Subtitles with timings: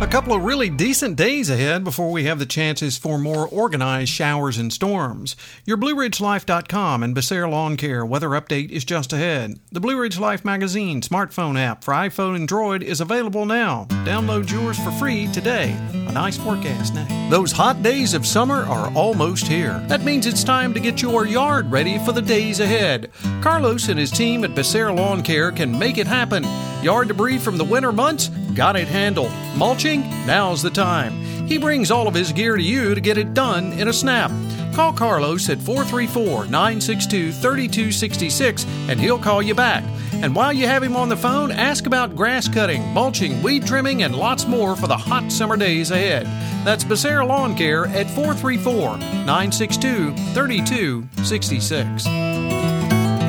[0.00, 4.12] A couple of really decent days ahead before we have the chances for more organized
[4.12, 5.34] showers and storms.
[5.66, 9.58] Your BlueRidgeLife.com and Becerra Lawn Care weather update is just ahead.
[9.72, 13.86] The Blue Ridge Life magazine smartphone app for iPhone and Droid is available now.
[14.04, 15.76] Download yours for free today.
[15.92, 17.28] A nice forecast now.
[17.28, 19.84] Those hot days of summer are almost here.
[19.88, 23.10] That means it's time to get your yard ready for the days ahead.
[23.40, 26.44] Carlos and his team at Becerra Lawn Care can make it happen.
[26.84, 28.30] Yard debris from the winter months?
[28.54, 29.32] Got it handled.
[29.56, 30.02] Mulching?
[30.26, 31.12] Now's the time.
[31.46, 34.30] He brings all of his gear to you to get it done in a snap.
[34.74, 39.82] Call Carlos at 434 962 3266 and he'll call you back.
[40.12, 44.02] And while you have him on the phone, ask about grass cutting, mulching, weed trimming,
[44.02, 46.26] and lots more for the hot summer days ahead.
[46.64, 52.27] That's Becerra Lawn Care at 434 962 3266.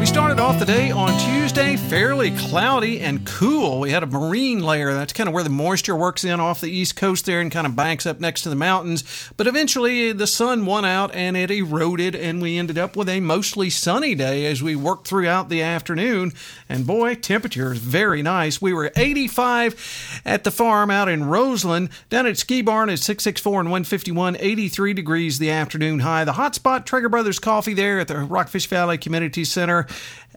[0.10, 3.80] Started off the day on Tuesday fairly cloudy and cool.
[3.80, 4.92] We had a marine layer.
[4.92, 7.68] That's kind of where the moisture works in off the east coast there and kind
[7.68, 9.04] of banks up next to the mountains.
[9.38, 13.20] But eventually the sun won out and it eroded, and we ended up with a
[13.20, 16.34] mostly sunny day as we worked throughout the afternoon.
[16.68, 18.60] And boy, temperature is very nice.
[18.60, 21.90] We were 85 at the farm out in Roseland.
[22.10, 26.26] Down at Ski Barn at 664 and 151, 83 degrees the afternoon high.
[26.26, 29.86] The hot spot, Trager Brothers Coffee there at the Rockfish Valley Community Center.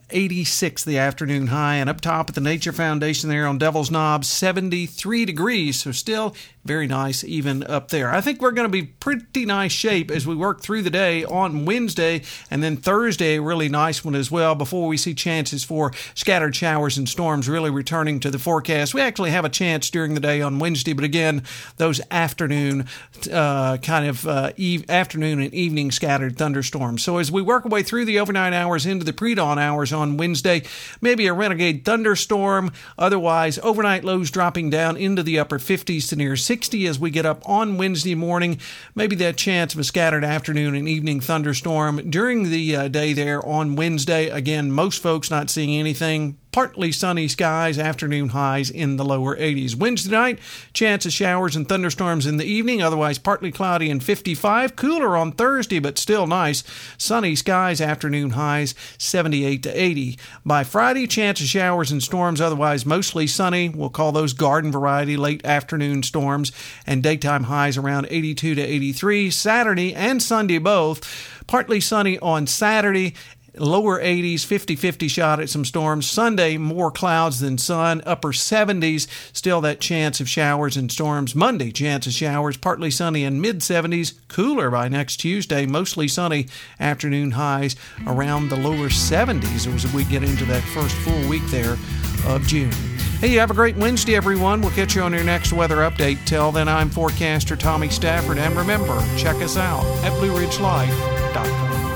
[0.09, 4.25] 86 the afternoon high, and up top at the Nature Foundation there on Devil's Knob,
[4.25, 5.81] 73 degrees.
[5.81, 8.09] So still very nice even up there.
[8.09, 11.25] I think we're going to be pretty nice shape as we work through the day
[11.25, 14.55] on Wednesday, and then Thursday, really nice one as well.
[14.55, 19.01] Before we see chances for scattered showers and storms really returning to the forecast, we
[19.01, 21.43] actually have a chance during the day on Wednesday, but again,
[21.77, 22.87] those afternoon
[23.31, 24.51] uh, kind of uh,
[24.87, 27.03] afternoon and evening scattered thunderstorms.
[27.03, 30.15] So as we work our way through the overnight hours into the pre-dawn hours on
[30.15, 30.63] Wednesday,
[31.01, 32.71] maybe a renegade thunderstorm.
[32.97, 37.25] Otherwise, overnight lows dropping down into the upper 50s to near 60 as we get
[37.25, 38.59] up on Wednesday morning.
[38.93, 43.43] Maybe that chance of a scattered afternoon and evening thunderstorm during the uh, day there
[43.45, 44.29] on Wednesday.
[44.29, 49.75] Again, most folks not seeing anything partly sunny skies, afternoon highs in the lower 80s.
[49.75, 50.39] Wednesday night,
[50.71, 54.75] chance of showers and thunderstorms in the evening, otherwise partly cloudy and 55.
[54.75, 56.63] Cooler on Thursday, but still nice.
[56.97, 60.19] Sunny skies, afternoon highs 78 to 80.
[60.45, 63.69] By Friday, chance of showers and storms, otherwise mostly sunny.
[63.69, 66.51] We'll call those garden variety late afternoon storms,
[66.85, 69.31] and daytime highs around 82 to 83.
[69.31, 71.01] Saturday and Sunday both.
[71.47, 73.15] Partly sunny on Saturday
[73.57, 76.09] lower 80s, 50 50 shot at some storms.
[76.09, 81.35] Sunday, more clouds than sun, upper 70s, still that chance of showers and storms.
[81.35, 86.47] Monday, chance of showers, partly sunny and mid 70s, cooler by next Tuesday, mostly sunny,
[86.79, 87.75] afternoon highs
[88.07, 91.77] around the lower 70s as we get into that first full week there
[92.25, 92.71] of June.
[93.19, 94.61] Hey, you have a great Wednesday, everyone.
[94.61, 96.25] We'll catch you on your next weather update.
[96.25, 101.92] Till then, I'm forecaster Tommy Stafford, and remember, check us out at BlueRidgeLife.com.